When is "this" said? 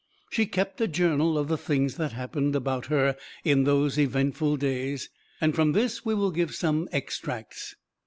5.73-6.03